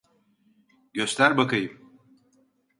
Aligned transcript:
Göster 0.93 1.37
bakayım. 1.37 1.89